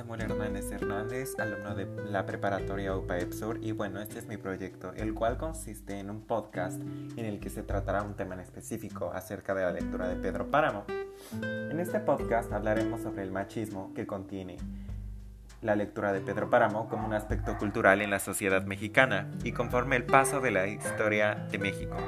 Samuel 0.00 0.22
Hernández 0.22 0.72
Hernández, 0.72 1.38
alumno 1.38 1.74
de 1.74 1.86
la 2.10 2.24
preparatoria 2.24 2.96
UPA 2.96 3.18
EPSUR 3.18 3.58
y 3.60 3.72
bueno, 3.72 4.00
este 4.00 4.18
es 4.18 4.26
mi 4.26 4.38
proyecto, 4.38 4.94
el 4.96 5.12
cual 5.12 5.36
consiste 5.36 5.98
en 5.98 6.08
un 6.08 6.22
podcast 6.22 6.80
en 6.80 7.26
el 7.26 7.38
que 7.38 7.50
se 7.50 7.62
tratará 7.62 8.02
un 8.02 8.14
tema 8.14 8.32
en 8.32 8.40
específico 8.40 9.12
acerca 9.12 9.54
de 9.54 9.62
la 9.62 9.72
lectura 9.72 10.08
de 10.08 10.16
Pedro 10.16 10.50
Páramo. 10.50 10.86
En 11.42 11.78
este 11.78 12.00
podcast 12.00 12.50
hablaremos 12.50 13.02
sobre 13.02 13.24
el 13.24 13.30
machismo 13.30 13.92
que 13.92 14.06
contiene 14.06 14.56
la 15.60 15.76
lectura 15.76 16.14
de 16.14 16.20
Pedro 16.22 16.48
Páramo 16.48 16.88
como 16.88 17.06
un 17.06 17.12
aspecto 17.12 17.58
cultural 17.58 18.00
en 18.00 18.08
la 18.08 18.20
sociedad 18.20 18.64
mexicana 18.64 19.30
y 19.44 19.52
conforme 19.52 19.96
el 19.96 20.04
paso 20.04 20.40
de 20.40 20.50
la 20.50 20.66
historia 20.66 21.46
de 21.50 21.58
México. 21.58 21.98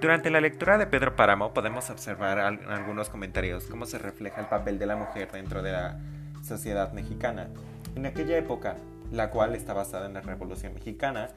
Durante 0.00 0.30
la 0.30 0.40
lectura 0.40 0.78
de 0.78 0.86
Pedro 0.86 1.16
Páramo 1.16 1.52
podemos 1.52 1.90
observar 1.90 2.38
algunos 2.38 3.08
comentarios 3.08 3.66
cómo 3.66 3.84
se 3.84 3.98
refleja 3.98 4.40
el 4.40 4.46
papel 4.46 4.78
de 4.78 4.86
la 4.86 4.94
mujer 4.94 5.32
dentro 5.32 5.60
de 5.60 5.72
la 5.72 5.98
sociedad 6.46 6.92
mexicana. 6.92 7.48
En 7.94 8.06
aquella 8.06 8.36
época, 8.38 8.76
la 9.12 9.30
cual 9.30 9.54
está 9.54 9.74
basada 9.74 10.06
en 10.06 10.14
la 10.14 10.20
Revolución 10.20 10.74
Mexicana 10.74 11.30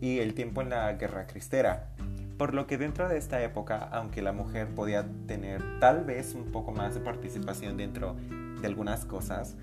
y 0.00 0.20
el 0.20 0.34
tiempo 0.34 0.62
en 0.62 0.70
la 0.70 0.92
Guerra 0.92 1.26
Cristera. 1.26 1.88
Por 2.36 2.54
lo 2.54 2.66
que 2.68 2.78
dentro 2.78 3.08
de 3.08 3.18
esta 3.18 3.42
época, 3.42 3.88
aunque 3.90 4.22
la 4.22 4.32
mujer 4.32 4.68
podía 4.68 5.04
tener 5.26 5.62
tal 5.80 6.04
vez 6.04 6.34
un 6.34 6.52
poco 6.52 6.70
más 6.70 6.94
de 6.94 7.00
participación 7.00 7.76
dentro 7.76 8.16
de 8.60 8.66
algunas 8.66 9.04
cosas, 9.04 9.56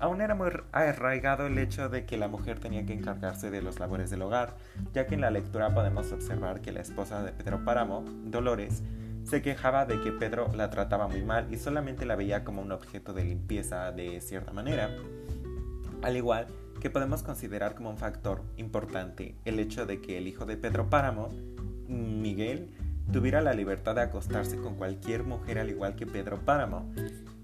Aún 0.00 0.20
era 0.20 0.36
muy 0.36 0.50
arraigado 0.70 1.46
el 1.46 1.58
hecho 1.58 1.88
de 1.88 2.06
que 2.06 2.16
la 2.16 2.28
mujer 2.28 2.60
tenía 2.60 2.86
que 2.86 2.92
encargarse 2.92 3.50
de 3.50 3.62
los 3.62 3.80
labores 3.80 4.10
del 4.10 4.22
hogar, 4.22 4.54
ya 4.92 5.06
que 5.06 5.16
en 5.16 5.22
la 5.22 5.30
lectura 5.30 5.74
podemos 5.74 6.12
observar 6.12 6.60
que 6.60 6.70
la 6.70 6.80
esposa 6.80 7.24
de 7.24 7.32
Pedro 7.32 7.64
Páramo, 7.64 8.04
Dolores, 8.24 8.84
se 9.28 9.42
quejaba 9.42 9.84
de 9.84 10.00
que 10.00 10.10
Pedro 10.10 10.50
la 10.54 10.70
trataba 10.70 11.06
muy 11.06 11.22
mal 11.22 11.52
y 11.52 11.58
solamente 11.58 12.06
la 12.06 12.16
veía 12.16 12.44
como 12.44 12.62
un 12.62 12.72
objeto 12.72 13.12
de 13.12 13.24
limpieza 13.24 13.92
de 13.92 14.20
cierta 14.22 14.52
manera. 14.52 14.90
Al 16.02 16.16
igual 16.16 16.46
que 16.80 16.88
podemos 16.88 17.22
considerar 17.22 17.74
como 17.74 17.90
un 17.90 17.98
factor 17.98 18.42
importante 18.56 19.34
el 19.44 19.58
hecho 19.58 19.84
de 19.84 20.00
que 20.00 20.16
el 20.16 20.28
hijo 20.28 20.46
de 20.46 20.56
Pedro 20.56 20.88
Páramo, 20.88 21.28
Miguel, 21.88 22.70
tuviera 23.12 23.40
la 23.40 23.52
libertad 23.52 23.96
de 23.96 24.02
acostarse 24.02 24.56
con 24.56 24.76
cualquier 24.76 25.24
mujer 25.24 25.58
al 25.58 25.68
igual 25.68 25.94
que 25.94 26.06
Pedro 26.06 26.38
Páramo, 26.38 26.90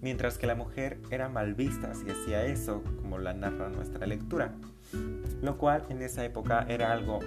mientras 0.00 0.38
que 0.38 0.46
la 0.46 0.54
mujer 0.54 1.00
era 1.10 1.28
mal 1.28 1.54
vista 1.54 1.94
si 1.94 2.10
hacía 2.10 2.46
eso, 2.46 2.82
como 3.02 3.18
la 3.18 3.34
narra 3.34 3.68
nuestra 3.68 4.06
lectura, 4.06 4.52
lo 5.42 5.58
cual 5.58 5.84
en 5.90 6.00
esa 6.00 6.24
época 6.24 6.64
era 6.68 6.92
algo 6.92 7.20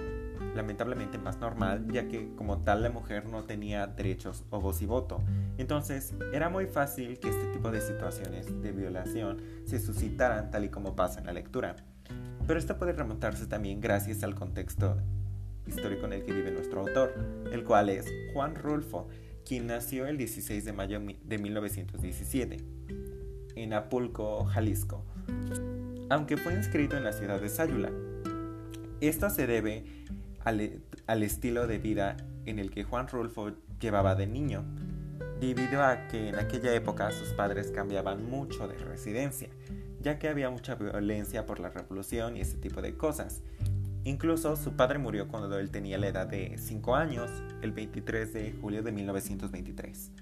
lamentablemente 0.58 1.16
más 1.16 1.38
normal, 1.38 1.86
ya 1.90 2.08
que 2.08 2.34
como 2.34 2.58
tal 2.58 2.82
la 2.82 2.90
mujer 2.90 3.26
no 3.26 3.44
tenía 3.44 3.86
derechos 3.86 4.44
o 4.50 4.60
voz 4.60 4.82
y 4.82 4.86
voto. 4.86 5.22
Entonces 5.56 6.14
era 6.32 6.50
muy 6.50 6.66
fácil 6.66 7.18
que 7.18 7.30
este 7.30 7.46
tipo 7.52 7.70
de 7.70 7.80
situaciones 7.80 8.60
de 8.60 8.72
violación 8.72 9.40
se 9.64 9.78
suscitaran 9.78 10.50
tal 10.50 10.64
y 10.64 10.68
como 10.68 10.94
pasa 10.94 11.20
en 11.20 11.26
la 11.26 11.32
lectura. 11.32 11.76
Pero 12.46 12.58
esto 12.58 12.76
puede 12.76 12.92
remontarse 12.92 13.46
también 13.46 13.80
gracias 13.80 14.22
al 14.22 14.34
contexto 14.34 14.98
histórico 15.66 16.06
en 16.06 16.14
el 16.14 16.24
que 16.24 16.32
vive 16.32 16.50
nuestro 16.50 16.80
autor, 16.80 17.14
el 17.52 17.62
cual 17.64 17.88
es 17.88 18.06
Juan 18.32 18.54
Rulfo, 18.54 19.08
quien 19.46 19.66
nació 19.66 20.06
el 20.06 20.18
16 20.18 20.64
de 20.64 20.72
mayo 20.72 21.00
de 21.00 21.38
1917 21.38 22.56
en 23.54 23.72
Apulco, 23.72 24.44
Jalisco, 24.44 25.04
aunque 26.10 26.36
fue 26.36 26.54
inscrito 26.54 26.96
en 26.96 27.04
la 27.04 27.12
ciudad 27.12 27.40
de 27.40 27.48
Sayula. 27.48 27.90
Esto 29.00 29.30
se 29.30 29.46
debe 29.46 29.84
al, 30.44 31.22
estilo 31.22 31.66
de 31.66 31.78
vida 31.78 32.16
en 32.46 32.58
el 32.58 32.70
que 32.70 32.84
Juan 32.84 33.08
Rulfo 33.08 33.52
llevaba 33.80 34.14
de 34.14 34.26
niño, 34.26 34.64
debido 35.40 35.82
a 35.84 36.08
que 36.08 36.28
en 36.28 36.36
aquella 36.36 36.74
época 36.74 37.10
sus 37.10 37.28
padres 37.28 37.70
cambiaban 37.70 38.28
mucho 38.28 38.66
de 38.66 38.76
residencia, 38.78 39.48
ya 40.00 40.18
que 40.18 40.28
había 40.28 40.50
mucha 40.50 40.74
violencia 40.74 41.46
por 41.46 41.60
la 41.60 41.70
revolución 41.70 42.36
y 42.36 42.40
ese 42.40 42.56
tipo 42.56 42.82
de 42.82 42.96
cosas, 42.96 43.42
Incluso 44.08 44.56
su 44.56 44.72
padre 44.72 44.98
murió 44.98 45.28
cuando 45.28 45.58
él 45.58 45.70
tenía 45.70 45.98
la 45.98 46.08
edad 46.08 46.26
de 46.26 46.56
5 46.56 46.94
años, 46.94 47.30
el 47.60 47.72
23 47.72 48.32
de 48.32 48.54
julio 48.58 48.82
de 48.82 48.90
1923. 48.90 50.12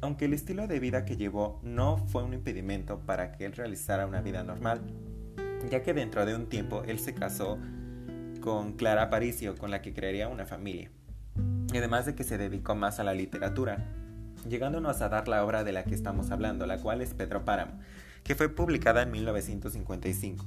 Aunque 0.00 0.24
el 0.24 0.32
estilo 0.32 0.66
de 0.66 0.80
vida 0.80 1.04
que 1.04 1.16
llevó 1.16 1.60
no 1.62 1.98
fue 2.08 2.24
un 2.24 2.34
impedimento 2.34 2.98
para 2.98 3.30
que 3.30 3.44
él 3.46 3.52
realizara 3.52 4.04
una 4.04 4.20
vida 4.20 4.42
normal, 4.42 4.80
ya 5.70 5.82
que 5.84 5.94
dentro 5.94 6.26
de 6.26 6.34
un 6.34 6.46
tiempo 6.46 6.82
él 6.84 6.98
se 6.98 7.14
casó 7.14 7.58
con 8.46 8.74
Clara 8.74 9.02
Aparicio, 9.02 9.56
con 9.56 9.72
la 9.72 9.82
que 9.82 9.92
crearía 9.92 10.28
una 10.28 10.46
familia, 10.46 10.88
y 11.72 11.78
además 11.78 12.06
de 12.06 12.14
que 12.14 12.22
se 12.22 12.38
dedicó 12.38 12.76
más 12.76 13.00
a 13.00 13.02
la 13.02 13.12
literatura, 13.12 13.84
llegándonos 14.48 15.02
a 15.02 15.08
dar 15.08 15.26
la 15.26 15.44
obra 15.44 15.64
de 15.64 15.72
la 15.72 15.82
que 15.82 15.96
estamos 15.96 16.30
hablando, 16.30 16.64
la 16.64 16.78
cual 16.78 17.02
es 17.02 17.12
Pedro 17.12 17.44
Páramo, 17.44 17.72
que 18.22 18.36
fue 18.36 18.48
publicada 18.48 19.02
en 19.02 19.10
1955 19.10 20.44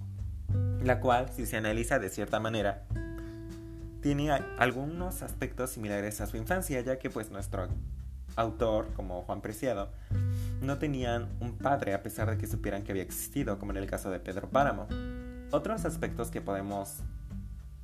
la 0.81 1.01
cual, 1.01 1.27
si 1.29 1.45
se 1.45 1.57
analiza 1.57 1.99
de 1.99 2.07
cierta 2.07 2.39
manera, 2.39 2.85
tiene 4.01 4.31
algunos 4.31 5.21
aspectos 5.21 5.71
similares 5.71 6.21
a 6.21 6.25
su 6.27 6.37
infancia, 6.37 6.79
ya 6.79 6.99
que 6.99 7.09
pues 7.09 7.31
nuestro 7.31 7.67
autor, 8.37 8.93
como 8.93 9.23
Juan 9.23 9.41
Preciado, 9.41 9.89
no 10.61 10.77
tenían 10.77 11.27
un 11.41 11.57
padre 11.57 11.93
a 11.93 12.01
pesar 12.01 12.29
de 12.29 12.37
que 12.37 12.47
supieran 12.47 12.83
que 12.83 12.93
había 12.93 13.03
existido, 13.03 13.59
como 13.59 13.73
en 13.73 13.77
el 13.77 13.87
caso 13.87 14.09
de 14.09 14.21
Pedro 14.21 14.49
Páramo. 14.49 14.87
Otros 15.51 15.83
aspectos 15.83 16.31
que 16.31 16.39
podemos 16.39 17.03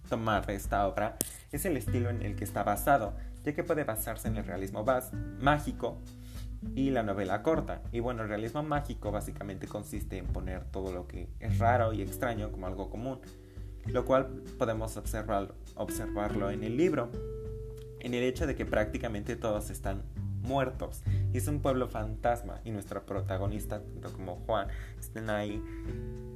tomar 0.06 0.46
de 0.46 0.56
esta 0.56 0.88
obra 0.88 1.18
es 1.52 1.66
el 1.66 1.78
estilo 1.78 2.10
en 2.10 2.22
el 2.22 2.36
que 2.36 2.44
está 2.44 2.64
basado, 2.64 3.14
ya 3.44 3.54
que 3.54 3.64
puede 3.64 3.84
basarse 3.84 4.28
en 4.28 4.38
el 4.38 4.46
realismo 4.46 4.86
mágico, 5.40 6.00
y 6.74 6.90
la 6.90 7.04
novela 7.04 7.44
corta. 7.44 7.82
Y 7.92 8.00
bueno, 8.00 8.24
el 8.24 8.30
realismo 8.30 8.64
mágico 8.64 9.12
básicamente 9.12 9.68
consiste 9.68 10.18
en 10.18 10.28
poner 10.28 10.64
todo 10.66 10.92
lo 10.92 11.08
que 11.08 11.30
es 11.40 11.60
raro 11.60 11.94
y 11.94 12.02
extraño 12.02 12.52
como 12.52 12.68
algo 12.68 12.90
común, 12.90 13.20
lo 13.86 14.06
cual 14.06 14.28
podemos 14.58 14.98
observar, 14.98 15.54
observarlo 15.76 16.50
en 16.50 16.64
el 16.64 16.78
libro, 16.78 17.12
en 18.00 18.14
el 18.14 18.24
hecho 18.24 18.48
de 18.48 18.56
que 18.56 18.66
prácticamente 18.66 19.36
todos 19.36 19.70
están 19.70 20.04
muertos 20.42 21.02
y 21.34 21.38
es 21.38 21.48
un 21.48 21.60
pueblo 21.60 21.88
fantasma 21.88 22.62
y 22.64 22.72
nuestro 22.72 23.06
protagonista, 23.06 23.82
tanto 23.82 24.14
como 24.14 24.38
Juan, 24.46 24.68
están 25.00 25.30
ahí 25.30 25.64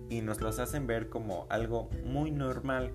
y 0.10 0.22
nos 0.22 0.42
los 0.42 0.58
hacen 0.60 0.88
ver 0.88 1.10
como 1.10 1.46
algo 1.50 1.90
muy 2.04 2.32
normal 2.32 2.92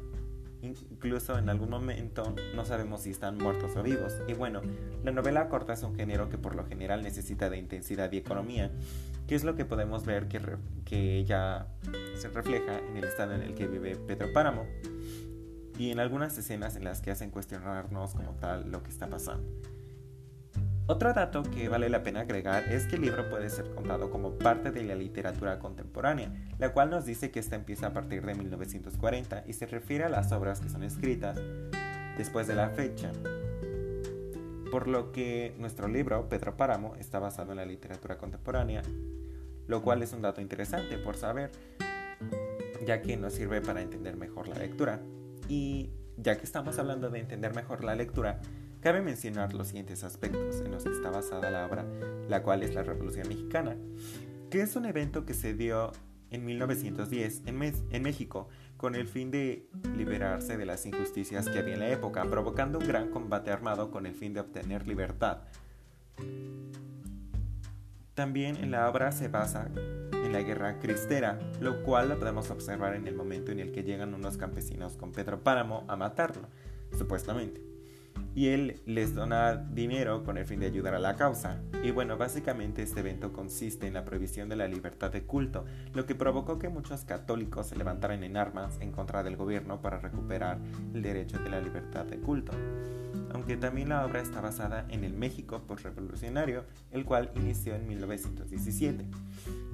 incluso 0.65 1.39
en 1.39 1.49
algún 1.49 1.71
momento 1.71 2.35
no 2.55 2.65
sabemos 2.65 3.03
si 3.03 3.11
están 3.11 3.39
muertos 3.39 3.77
o 3.77 3.83
vivos. 3.83 4.13
Y 4.29 4.35
bueno, 4.35 4.63
la 5.03 5.13
novela 5.13 5.49
corta 5.49 5.75
es 5.75 5.83
un 5.83 5.95
género 5.95 6.29
que 6.29 6.39
por 6.39 6.55
lo 6.55 6.67
general 6.67 7.03
necesita 7.03 7.51
de 7.51 7.59
intensidad 7.59 8.11
y 8.13 8.19
economía, 8.19 8.71
que 9.27 9.35
es 9.35 9.45
lo 9.45 9.55
que 9.55 9.65
podemos 9.65 10.05
ver 10.05 10.29
que, 10.29 10.41
que 10.85 11.25
ya 11.25 11.69
se 12.17 12.29
refleja 12.29 12.79
en 12.79 12.97
el 12.97 13.05
estado 13.05 13.35
en 13.35 13.43
el 13.43 13.55
que 13.55 13.67
vive 13.67 13.97
Pedro 13.97 14.33
Páramo 14.33 14.67
y 15.79 15.91
en 15.91 15.99
algunas 15.99 16.37
escenas 16.39 16.77
en 16.77 16.85
las 16.85 17.01
que 17.01 17.11
hacen 17.11 17.31
cuestionarnos 17.31 18.15
como 18.15 18.33
tal 18.35 18.71
lo 18.71 18.83
que 18.83 18.91
está 18.91 19.09
pasando. 19.09 19.49
Otro 20.87 21.15
dato 21.15 21.43
que 21.43 21.71
vale 21.71 21.89
la 21.89 22.03
pena 22.03 22.21
agregar 22.21 22.71
es 22.71 22.87
que 22.87 22.97
el 22.97 23.03
libro 23.03 23.31
puede 23.31 23.49
ser 23.49 23.71
contado 23.75 24.11
como 24.11 24.37
parte 24.37 24.71
de 24.71 24.83
la 24.83 24.95
literatura 24.95 25.59
contemporánea, 25.59 26.31
la 26.59 26.75
cual 26.75 26.91
nos 26.91 27.07
dice 27.07 27.31
que 27.31 27.41
esta 27.41 27.57
empieza 27.57 27.87
a 27.87 27.93
partir 27.95 28.23
de 28.23 28.35
1940 28.35 29.45
y 29.47 29.55
se 29.55 29.65
refiere 29.65 30.05
a 30.05 30.11
las 30.11 30.31
obras 30.33 30.61
que 30.61 30.69
son 30.69 30.83
escritas 30.83 31.41
después 32.19 32.47
de 32.47 32.55
la 32.55 32.69
fecha. 32.69 33.11
Por 34.71 34.87
lo 34.87 35.11
que 35.11 35.55
nuestro 35.59 35.89
libro, 35.89 36.29
Pedro 36.29 36.59
Páramo, 36.59 36.97
está 36.97 37.19
basado 37.19 37.53
en 37.53 37.57
la 37.57 37.65
literatura 37.65 38.19
contemporánea, 38.19 38.83
lo 39.67 39.81
cual 39.81 40.03
es 40.03 40.13
un 40.13 40.21
dato 40.21 40.43
interesante 40.43 40.99
por 40.99 41.17
saber, 41.17 41.51
ya 42.85 43.01
que 43.01 43.17
nos 43.17 43.33
sirve 43.33 43.63
para 43.63 43.81
entender 43.81 44.19
mejor 44.19 44.49
la 44.49 44.57
lectura. 44.57 45.01
Y 45.49 45.93
ya 46.19 46.37
que 46.37 46.45
estamos 46.45 46.79
hablando 46.79 47.09
de 47.09 47.21
entender 47.21 47.55
mejor 47.55 47.85
la 47.85 47.95
lectura, 47.95 48.41
Cabe 48.85 49.01
mencionar 49.01 49.55
los 49.55 49.69
siguientes 49.69 50.05
aspectos 50.05 50.61
en 50.61 50.71
los 50.71 50.85
que 50.85 50.91
está 50.91 51.09
basada 51.11 51.51
la 51.51 51.65
obra, 51.65 51.87
la 52.29 52.43
cual 52.43 52.63
es 52.63 52.75
la 52.75 52.83
Revolución 52.83 53.27
Mexicana, 53.29 53.79
que 54.51 54.61
es 54.61 54.77
un 54.77 54.85
evento 54.85 55.25
que 55.25 55.33
se 55.33 55.55
dio 55.55 55.91
en 56.31 56.45
1910 56.45 57.45
en, 57.47 58.03
México 58.03 58.47
con 58.77 58.95
el 58.95 59.09
fin 59.09 59.31
de 59.31 59.71
liberarse 59.97 60.59
de 60.59 60.67
las 60.67 60.85
injusticias 60.85 61.49
que 61.49 61.61
había 61.61 61.73
en 61.73 61.81
la 61.81 61.89
época, 61.89 62.25
provocando 62.25 62.79
un 62.79 62.87
gran 62.87 63.09
combate 63.09 63.51
armado 63.51 63.91
con 63.91 64.05
el 64.05 64.15
fin 64.15 64.35
de 64.35 64.41
obtener 64.41 64.87
libertad. 64.87 65.39
También 68.13 68.57
en 68.57 68.71
la 68.71 68.91
obra 68.91 69.13
se 69.13 69.29
basa 69.29 69.71
en 70.13 70.31
la 70.31 70.43
guerra 70.43 70.79
cristera, 70.79 71.39
lo 71.59 71.83
cual 71.85 72.11
lo 72.11 72.19
podemos 72.19 72.51
observar 72.51 72.95
en 72.97 73.09
el 73.09 73.15
momento 73.15 73.51
en 73.51 73.61
el 73.61 73.73
que 73.73 73.83
llegan 73.83 74.13
unos 74.13 74.37
campesinos 74.37 74.99
con 74.99 75.13
Pedro 75.13 75.43
Páramo 75.43 75.85
a 75.89 75.97
matarlo, 75.97 76.49
supuestamente. 76.99 77.74
Y 78.35 78.49
él 78.49 78.81
les 78.87 79.15
dona 79.15 79.57
dinero 79.57 80.25
con 80.25 80.39
el 80.39 80.45
fin 80.45 80.61
de 80.61 80.67
ayudar 80.67 80.95
a 80.95 80.99
la 80.99 81.17
causa. 81.17 81.61
Y 81.83 81.91
bueno, 81.93 82.17
básicamente 82.17 82.83
este 82.83 83.01
evento 83.01 83.33
consiste 83.33 83.87
en 83.87 83.95
la 83.95 84.05
prohibición 84.05 84.49
de 84.49 84.57
la 84.57 84.69
libertad 84.69 85.11
de 85.11 85.23
culto, 85.23 85.65
lo 85.93 86.05
que 86.07 86.15
provocó 86.15 86.59
que 86.59 86.69
muchos 86.69 87.05
católicos 87.05 87.69
se 87.69 87.77
levantaran 87.77 88.25
en 88.25 88.37
armas 88.37 88.79
en 88.81 88.93
contra 88.93 89.23
del 89.23 89.37
gobierno 89.37 89.81
para 89.81 89.99
recuperar 89.99 90.59
el 90.93 91.03
derecho 91.03 91.39
de 91.39 91.51
la 91.51 91.61
libertad 91.61 92.05
de 92.07 92.19
culto. 92.19 92.53
Aunque 93.33 93.57
también 93.57 93.89
la 93.89 94.05
obra 94.05 94.21
está 94.21 94.41
basada 94.41 94.87
en 94.89 95.05
el 95.05 95.15
México 95.15 95.63
postrevolucionario, 95.67 96.65
el 96.93 97.05
cual 97.05 97.31
inició 97.35 97.75
en 97.75 97.87
1917, 97.87 99.07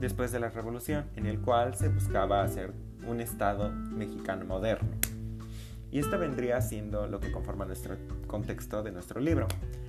después 0.01 0.33
de 0.33 0.41
la 0.41 0.49
revolución, 0.49 1.07
en 1.17 1.27
el 1.27 1.41
cual 1.41 1.75
se 1.75 1.89
buscaba 1.89 2.43
hacer 2.43 2.73
un 3.07 3.21
Estado 3.21 3.71
mexicano 3.71 4.45
moderno. 4.45 4.89
Y 5.93 5.99
esto 5.99 6.19
vendría 6.19 6.61
siendo 6.61 7.07
lo 7.09 7.19
que 7.19 7.33
conforma 7.33 7.65
nuestro 7.65 7.97
contexto 8.27 8.83
de 8.83 8.93
nuestro 8.93 9.21
libro, 9.21 9.49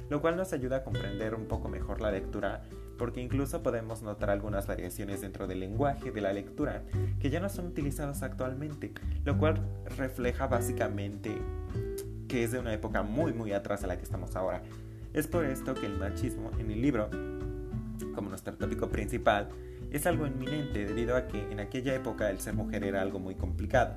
lo 0.09 0.19
cual 0.19 0.35
nos 0.35 0.51
ayuda 0.51 0.77
a 0.77 0.83
comprender 0.83 1.35
un 1.35 1.45
poco 1.45 1.69
mejor 1.69 2.01
la 2.01 2.11
lectura, 2.11 2.63
porque 2.97 3.21
incluso 3.21 3.61
podemos 3.61 4.01
notar 4.01 4.31
algunas 4.31 4.65
variaciones 4.65 5.21
dentro 5.21 5.45
del 5.45 5.59
lenguaje 5.59 6.11
de 6.11 6.21
la 6.21 6.33
lectura 6.33 6.83
que 7.19 7.29
ya 7.29 7.39
no 7.39 7.49
son 7.49 7.67
utilizados 7.67 8.23
actualmente, 8.23 8.93
lo 9.25 9.37
cual 9.37 9.61
refleja 9.97 10.47
básicamente 10.47 11.37
que 12.27 12.43
es 12.43 12.51
de 12.51 12.59
una 12.59 12.73
época 12.73 13.03
muy 13.03 13.33
muy 13.33 13.51
atrás 13.51 13.83
a 13.83 13.87
la 13.87 13.97
que 13.97 14.03
estamos 14.03 14.35
ahora. 14.35 14.63
Es 15.13 15.27
por 15.27 15.45
esto 15.45 15.75
que 15.75 15.85
el 15.85 15.97
machismo 15.97 16.49
en 16.57 16.71
el 16.71 16.81
libro, 16.81 17.09
como 18.15 18.29
nuestro 18.29 18.55
tópico 18.55 18.89
principal, 18.89 19.49
es 19.91 20.07
algo 20.07 20.25
inminente 20.25 20.85
debido 20.85 21.15
a 21.15 21.27
que 21.27 21.51
en 21.51 21.59
aquella 21.59 21.93
época 21.93 22.29
el 22.29 22.39
ser 22.39 22.53
mujer 22.53 22.85
era 22.85 23.01
algo 23.01 23.19
muy 23.19 23.35
complicado 23.35 23.95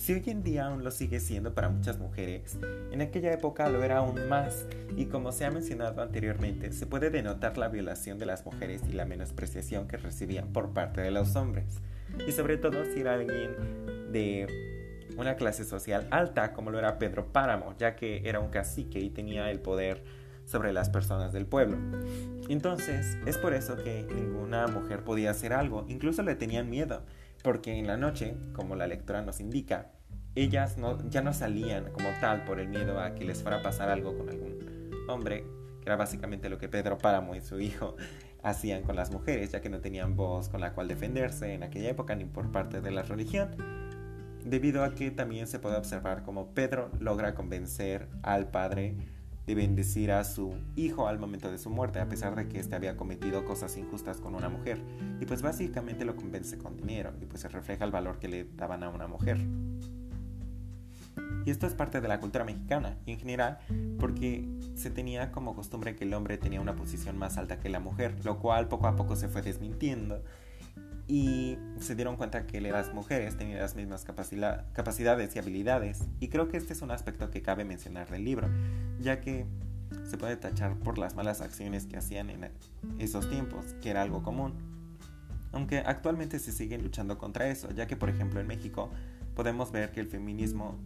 si 0.00 0.14
hoy 0.14 0.22
en 0.28 0.42
día 0.42 0.64
aún 0.64 0.82
lo 0.82 0.90
sigue 0.90 1.20
siendo 1.20 1.52
para 1.54 1.68
muchas 1.68 1.98
mujeres, 1.98 2.58
en 2.90 3.02
aquella 3.02 3.34
época 3.34 3.68
lo 3.68 3.84
era 3.84 3.98
aún 3.98 4.30
más, 4.30 4.64
y 4.96 5.04
como 5.04 5.30
se 5.30 5.44
ha 5.44 5.50
mencionado 5.50 6.00
anteriormente, 6.00 6.72
se 6.72 6.86
puede 6.86 7.10
denotar 7.10 7.58
la 7.58 7.68
violación 7.68 8.18
de 8.18 8.24
las 8.24 8.46
mujeres 8.46 8.80
y 8.88 8.94
la 8.94 9.04
menospreciación 9.04 9.88
que 9.88 9.98
recibían 9.98 10.54
por 10.54 10.70
parte 10.70 11.02
de 11.02 11.10
los 11.10 11.36
hombres, 11.36 11.82
y 12.26 12.32
sobre 12.32 12.56
todo 12.56 12.82
si 12.86 13.00
era 13.00 13.12
alguien 13.12 13.50
de 14.10 14.46
una 15.18 15.34
clase 15.36 15.66
social 15.66 16.08
alta, 16.10 16.54
como 16.54 16.70
lo 16.70 16.78
era 16.78 16.98
Pedro 16.98 17.30
Páramo, 17.30 17.74
ya 17.76 17.94
que 17.94 18.22
era 18.26 18.40
un 18.40 18.48
cacique 18.48 19.00
y 19.00 19.10
tenía 19.10 19.50
el 19.50 19.60
poder 19.60 20.02
sobre 20.46 20.72
las 20.72 20.88
personas 20.88 21.34
del 21.34 21.44
pueblo. 21.44 21.76
Entonces, 22.48 23.18
es 23.26 23.36
por 23.36 23.52
eso 23.52 23.76
que 23.76 24.06
ninguna 24.14 24.66
mujer 24.66 25.04
podía 25.04 25.30
hacer 25.30 25.52
algo, 25.52 25.84
incluso 25.88 26.22
le 26.22 26.36
tenían 26.36 26.70
miedo, 26.70 27.02
porque 27.42 27.78
en 27.78 27.86
la 27.86 27.96
noche, 27.96 28.36
como 28.52 28.76
la 28.76 28.86
lectura 28.86 29.22
nos 29.22 29.40
indica, 29.40 29.92
ellas 30.34 30.76
ya 31.08 31.22
no 31.22 31.32
salían 31.32 31.90
como 31.92 32.08
tal 32.20 32.44
por 32.44 32.60
el 32.60 32.68
miedo 32.68 33.00
a 33.00 33.14
que 33.14 33.24
les 33.24 33.42
fuera 33.42 33.58
a 33.58 33.62
pasar 33.62 33.88
algo 33.88 34.16
con 34.16 34.28
algún 34.28 34.90
hombre, 35.08 35.44
que 35.80 35.86
era 35.86 35.96
básicamente 35.96 36.48
lo 36.48 36.58
que 36.58 36.68
Pedro 36.68 36.98
Páramo 36.98 37.34
y 37.34 37.40
su 37.40 37.58
hijo 37.60 37.96
hacían 38.42 38.82
con 38.82 38.96
las 38.96 39.10
mujeres, 39.10 39.52
ya 39.52 39.60
que 39.60 39.68
no 39.68 39.80
tenían 39.80 40.16
voz 40.16 40.48
con 40.48 40.60
la 40.60 40.72
cual 40.72 40.88
defenderse 40.88 41.52
en 41.52 41.62
aquella 41.62 41.90
época 41.90 42.14
ni 42.14 42.24
por 42.24 42.50
parte 42.52 42.80
de 42.80 42.90
la 42.90 43.02
religión, 43.02 43.50
debido 44.44 44.84
a 44.84 44.94
que 44.94 45.10
también 45.10 45.46
se 45.46 45.58
puede 45.58 45.76
observar 45.76 46.22
como 46.22 46.54
Pedro 46.54 46.90
logra 47.00 47.34
convencer 47.34 48.08
al 48.22 48.48
padre 48.50 48.96
de 49.46 49.54
bendecir 49.54 50.12
a 50.12 50.24
su 50.24 50.54
hijo 50.76 51.08
al 51.08 51.18
momento 51.18 51.50
de 51.50 51.58
su 51.58 51.70
muerte, 51.70 51.98
a 51.98 52.08
pesar 52.08 52.36
de 52.36 52.48
que 52.48 52.58
éste 52.58 52.76
había 52.76 52.96
cometido 52.96 53.44
cosas 53.44 53.76
injustas 53.76 54.20
con 54.20 54.34
una 54.34 54.48
mujer. 54.48 54.80
Y 55.20 55.26
pues 55.26 55.42
básicamente 55.42 56.04
lo 56.04 56.16
convence 56.16 56.58
con 56.58 56.76
dinero, 56.76 57.12
y 57.20 57.26
pues 57.26 57.42
se 57.42 57.48
refleja 57.48 57.84
el 57.84 57.90
valor 57.90 58.18
que 58.18 58.28
le 58.28 58.44
daban 58.44 58.82
a 58.82 58.90
una 58.90 59.06
mujer. 59.06 59.38
Y 61.44 61.50
esto 61.50 61.66
es 61.66 61.74
parte 61.74 62.00
de 62.00 62.08
la 62.08 62.20
cultura 62.20 62.44
mexicana, 62.44 62.98
en 63.06 63.18
general, 63.18 63.58
porque 63.98 64.46
se 64.74 64.90
tenía 64.90 65.32
como 65.32 65.54
costumbre 65.54 65.96
que 65.96 66.04
el 66.04 66.12
hombre 66.14 66.36
tenía 66.36 66.60
una 66.60 66.76
posición 66.76 67.16
más 67.16 67.38
alta 67.38 67.58
que 67.58 67.70
la 67.70 67.80
mujer, 67.80 68.14
lo 68.24 68.38
cual 68.38 68.68
poco 68.68 68.86
a 68.86 68.96
poco 68.96 69.16
se 69.16 69.28
fue 69.28 69.42
desmintiendo 69.42 70.22
y 71.10 71.58
se 71.80 71.96
dieron 71.96 72.14
cuenta 72.14 72.46
que 72.46 72.60
las 72.60 72.94
mujeres 72.94 73.36
tenían 73.36 73.58
las 73.58 73.74
mismas 73.74 74.04
capacidades 74.04 75.34
y 75.34 75.38
habilidades. 75.40 76.04
Y 76.20 76.28
creo 76.28 76.46
que 76.46 76.56
este 76.56 76.72
es 76.72 76.82
un 76.82 76.92
aspecto 76.92 77.32
que 77.32 77.42
cabe 77.42 77.64
mencionar 77.64 78.08
del 78.08 78.24
libro, 78.24 78.48
ya 79.00 79.20
que 79.20 79.44
se 80.08 80.16
puede 80.16 80.36
tachar 80.36 80.76
por 80.76 80.98
las 80.98 81.16
malas 81.16 81.40
acciones 81.40 81.86
que 81.86 81.96
hacían 81.96 82.30
en 82.30 82.52
esos 83.00 83.28
tiempos, 83.28 83.74
que 83.82 83.90
era 83.90 84.02
algo 84.02 84.22
común. 84.22 84.54
Aunque 85.50 85.78
actualmente 85.78 86.38
se 86.38 86.52
sigue 86.52 86.78
luchando 86.78 87.18
contra 87.18 87.48
eso, 87.48 87.72
ya 87.72 87.88
que 87.88 87.96
por 87.96 88.08
ejemplo 88.08 88.38
en 88.38 88.46
México 88.46 88.88
podemos 89.34 89.72
ver 89.72 89.90
que 89.90 89.98
el 89.98 90.06
feminismo 90.06 90.78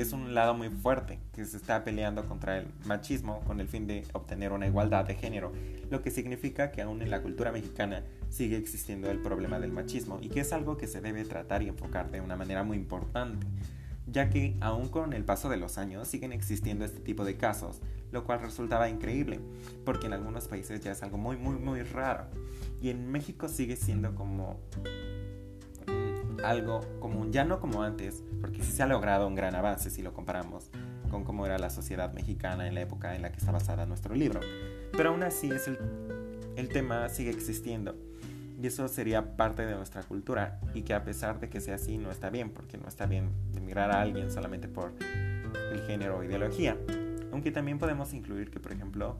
es 0.00 0.12
un 0.12 0.34
lado 0.34 0.54
muy 0.54 0.70
fuerte 0.70 1.18
que 1.32 1.44
se 1.44 1.56
está 1.56 1.84
peleando 1.84 2.26
contra 2.26 2.58
el 2.58 2.66
machismo 2.86 3.40
con 3.40 3.60
el 3.60 3.68
fin 3.68 3.86
de 3.86 4.04
obtener 4.12 4.52
una 4.52 4.66
igualdad 4.66 5.04
de 5.04 5.14
género, 5.14 5.52
lo 5.90 6.02
que 6.02 6.10
significa 6.10 6.70
que 6.70 6.82
aún 6.82 7.02
en 7.02 7.10
la 7.10 7.22
cultura 7.22 7.52
mexicana 7.52 8.02
sigue 8.30 8.56
existiendo 8.56 9.10
el 9.10 9.18
problema 9.18 9.60
del 9.60 9.72
machismo 9.72 10.18
y 10.22 10.28
que 10.28 10.40
es 10.40 10.52
algo 10.52 10.76
que 10.76 10.86
se 10.86 11.00
debe 11.00 11.24
tratar 11.24 11.62
y 11.62 11.68
enfocar 11.68 12.10
de 12.10 12.20
una 12.20 12.36
manera 12.36 12.62
muy 12.64 12.78
importante, 12.78 13.46
ya 14.06 14.30
que 14.30 14.56
aún 14.60 14.88
con 14.88 15.12
el 15.12 15.24
paso 15.24 15.48
de 15.48 15.58
los 15.58 15.76
años 15.78 16.08
siguen 16.08 16.32
existiendo 16.32 16.84
este 16.84 17.00
tipo 17.00 17.24
de 17.24 17.36
casos, 17.36 17.80
lo 18.10 18.24
cual 18.24 18.40
resultaba 18.40 18.88
increíble, 18.88 19.40
porque 19.84 20.06
en 20.06 20.14
algunos 20.14 20.48
países 20.48 20.80
ya 20.80 20.92
es 20.92 21.02
algo 21.02 21.18
muy 21.18 21.36
muy 21.36 21.56
muy 21.56 21.82
raro. 21.82 22.26
Y 22.80 22.90
en 22.90 23.10
México 23.12 23.48
sigue 23.48 23.76
siendo 23.76 24.14
como 24.14 24.58
algo 26.44 26.80
común, 27.00 27.32
ya 27.32 27.44
no 27.44 27.60
como 27.60 27.82
antes, 27.82 28.22
porque 28.40 28.62
sí 28.62 28.72
se 28.72 28.82
ha 28.82 28.86
logrado 28.86 29.26
un 29.26 29.34
gran 29.34 29.54
avance 29.54 29.90
si 29.90 30.02
lo 30.02 30.12
comparamos 30.12 30.70
con 31.10 31.24
cómo 31.24 31.44
era 31.46 31.58
la 31.58 31.70
sociedad 31.70 32.12
mexicana 32.12 32.66
en 32.66 32.74
la 32.74 32.80
época 32.80 33.14
en 33.14 33.22
la 33.22 33.30
que 33.30 33.38
está 33.38 33.52
basada 33.52 33.86
nuestro 33.86 34.14
libro. 34.14 34.40
Pero 34.92 35.10
aún 35.10 35.22
así 35.22 35.50
es 35.50 35.68
el, 35.68 35.78
el 36.56 36.68
tema 36.68 37.08
sigue 37.08 37.30
existiendo. 37.30 37.94
Y 38.60 38.66
eso 38.66 38.86
sería 38.88 39.36
parte 39.36 39.66
de 39.66 39.74
nuestra 39.74 40.02
cultura 40.02 40.60
y 40.72 40.82
que 40.82 40.94
a 40.94 41.04
pesar 41.04 41.40
de 41.40 41.48
que 41.48 41.60
sea 41.60 41.74
así 41.74 41.98
no 41.98 42.10
está 42.10 42.30
bien, 42.30 42.50
porque 42.50 42.78
no 42.78 42.88
está 42.88 43.06
bien 43.06 43.30
emigrar 43.56 43.90
a 43.90 44.00
alguien 44.00 44.30
solamente 44.30 44.68
por 44.68 44.92
el 45.72 45.82
género 45.86 46.18
o 46.18 46.24
ideología. 46.24 46.76
Aunque 47.32 47.50
también 47.50 47.78
podemos 47.78 48.12
incluir 48.14 48.50
que, 48.50 48.60
por 48.60 48.72
ejemplo, 48.72 49.18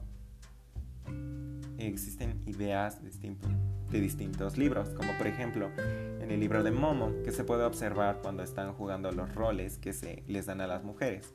existen 1.85 2.41
ideas 2.45 3.01
de 3.03 3.99
distintos 3.99 4.57
libros, 4.57 4.89
como 4.89 5.17
por 5.17 5.27
ejemplo 5.27 5.69
en 5.77 6.31
el 6.31 6.39
libro 6.39 6.63
de 6.63 6.71
Momo, 6.71 7.11
que 7.23 7.31
se 7.31 7.43
puede 7.43 7.63
observar 7.63 8.19
cuando 8.21 8.43
están 8.43 8.73
jugando 8.73 9.11
los 9.11 9.33
roles 9.35 9.77
que 9.77 9.93
se 9.93 10.23
les 10.27 10.45
dan 10.45 10.61
a 10.61 10.67
las 10.67 10.83
mujeres 10.83 11.33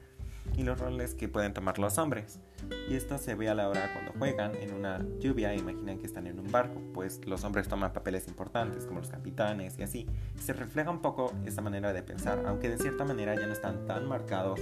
y 0.56 0.62
los 0.62 0.78
roles 0.78 1.14
que 1.14 1.28
pueden 1.28 1.52
tomar 1.52 1.78
los 1.78 1.98
hombres. 1.98 2.40
Y 2.88 2.94
esto 2.94 3.18
se 3.18 3.34
ve 3.34 3.48
a 3.48 3.54
la 3.54 3.68
hora 3.68 3.92
cuando 3.92 4.12
juegan 4.12 4.54
en 4.56 4.74
una 4.74 5.04
lluvia, 5.20 5.54
imaginan 5.54 5.98
que 5.98 6.06
están 6.06 6.26
en 6.26 6.38
un 6.38 6.50
barco, 6.50 6.80
pues 6.92 7.20
los 7.26 7.44
hombres 7.44 7.68
toman 7.68 7.92
papeles 7.92 8.28
importantes 8.28 8.86
como 8.86 9.00
los 9.00 9.10
capitanes 9.10 9.78
y 9.78 9.82
así. 9.82 10.06
se 10.40 10.52
refleja 10.52 10.90
un 10.90 11.00
poco 11.00 11.32
esta 11.44 11.62
manera 11.62 11.92
de 11.92 12.02
pensar, 12.02 12.44
aunque 12.46 12.68
de 12.68 12.78
cierta 12.78 13.04
manera 13.04 13.34
ya 13.34 13.46
no 13.46 13.52
están 13.52 13.86
tan 13.86 14.08
marcados 14.08 14.60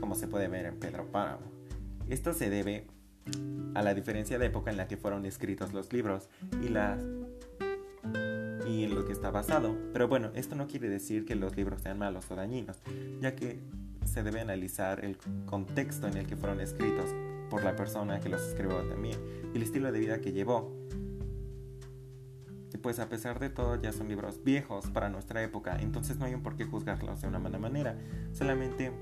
como 0.00 0.14
se 0.14 0.28
puede 0.28 0.48
ver 0.48 0.66
en 0.66 0.78
Pedro 0.78 1.06
Páramo. 1.10 1.50
Esto 2.08 2.34
se 2.34 2.50
debe 2.50 2.86
a 3.74 3.82
la 3.82 3.94
diferencia 3.94 4.38
de 4.38 4.46
época 4.46 4.70
en 4.70 4.76
la 4.76 4.86
que 4.86 4.96
fueron 4.96 5.26
escritos 5.26 5.72
los 5.72 5.92
libros 5.92 6.28
y 6.62 6.68
las 6.68 7.02
y 8.66 8.84
en 8.84 8.94
lo 8.94 9.04
que 9.04 9.12
está 9.12 9.30
basado. 9.30 9.76
Pero 9.92 10.08
bueno, 10.08 10.30
esto 10.34 10.54
no 10.54 10.66
quiere 10.66 10.88
decir 10.88 11.24
que 11.24 11.34
los 11.34 11.56
libros 11.56 11.82
sean 11.82 11.98
malos 11.98 12.30
o 12.30 12.36
dañinos, 12.36 12.78
ya 13.20 13.34
que 13.34 13.60
se 14.04 14.22
debe 14.22 14.40
analizar 14.40 15.04
el 15.04 15.16
contexto 15.46 16.06
en 16.06 16.16
el 16.16 16.26
que 16.26 16.36
fueron 16.36 16.60
escritos 16.60 17.10
por 17.50 17.64
la 17.64 17.76
persona 17.76 18.20
que 18.20 18.28
los 18.28 18.42
escribió 18.42 18.82
también 18.88 19.18
y 19.52 19.56
el 19.56 19.62
estilo 19.62 19.92
de 19.92 19.98
vida 19.98 20.20
que 20.20 20.32
llevó. 20.32 20.72
Y 22.72 22.78
pues 22.78 22.98
a 22.98 23.08
pesar 23.08 23.38
de 23.38 23.50
todo 23.50 23.80
ya 23.80 23.92
son 23.92 24.08
libros 24.08 24.42
viejos 24.42 24.86
para 24.90 25.10
nuestra 25.10 25.42
época, 25.42 25.76
entonces 25.80 26.16
no 26.18 26.24
hay 26.24 26.34
un 26.34 26.42
por 26.42 26.56
qué 26.56 26.64
juzgarlos 26.64 27.20
de 27.20 27.28
una 27.28 27.38
mala 27.38 27.58
manera, 27.58 27.98
solamente 28.32 28.92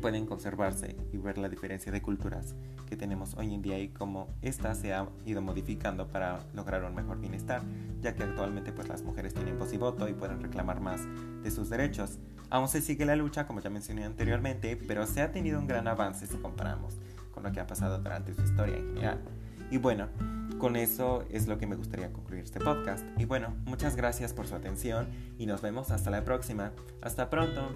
pueden 0.00 0.26
conservarse 0.26 0.96
y 1.12 1.16
ver 1.18 1.38
la 1.38 1.48
diferencia 1.48 1.90
de 1.92 2.02
culturas 2.02 2.54
que 2.86 2.96
tenemos 2.96 3.34
hoy 3.34 3.54
en 3.54 3.62
día 3.62 3.78
y 3.78 3.88
cómo 3.88 4.28
ésta 4.42 4.74
se 4.74 4.94
ha 4.94 5.08
ido 5.26 5.42
modificando 5.42 6.08
para 6.08 6.40
lograr 6.54 6.84
un 6.84 6.94
mejor 6.94 7.20
bienestar, 7.20 7.62
ya 8.00 8.14
que 8.14 8.22
actualmente 8.22 8.72
pues 8.72 8.88
las 8.88 9.02
mujeres 9.02 9.34
tienen 9.34 9.58
voz 9.58 9.72
y 9.72 9.76
voto 9.76 10.08
y 10.08 10.14
pueden 10.14 10.40
reclamar 10.40 10.80
más 10.80 11.02
de 11.42 11.50
sus 11.50 11.68
derechos. 11.68 12.18
Aún 12.50 12.68
se 12.68 12.80
sigue 12.80 13.04
la 13.04 13.16
lucha, 13.16 13.46
como 13.46 13.60
ya 13.60 13.70
mencioné 13.70 14.04
anteriormente, 14.04 14.76
pero 14.76 15.06
se 15.06 15.20
ha 15.20 15.32
tenido 15.32 15.58
un 15.58 15.66
gran 15.66 15.86
avance 15.86 16.26
si 16.26 16.36
comparamos 16.36 16.94
con 17.32 17.42
lo 17.42 17.52
que 17.52 17.60
ha 17.60 17.66
pasado 17.66 17.98
durante 17.98 18.34
su 18.34 18.42
historia 18.42 18.76
en 18.76 18.86
general. 18.88 19.20
Y 19.70 19.76
bueno, 19.76 20.08
con 20.58 20.76
eso 20.76 21.24
es 21.30 21.46
lo 21.46 21.58
que 21.58 21.66
me 21.66 21.76
gustaría 21.76 22.10
concluir 22.12 22.42
este 22.42 22.58
podcast. 22.58 23.04
Y 23.18 23.26
bueno, 23.26 23.54
muchas 23.66 23.96
gracias 23.96 24.32
por 24.32 24.46
su 24.46 24.54
atención 24.54 25.08
y 25.38 25.46
nos 25.46 25.60
vemos 25.60 25.90
hasta 25.90 26.10
la 26.10 26.24
próxima. 26.24 26.72
Hasta 27.02 27.28
pronto. 27.28 27.70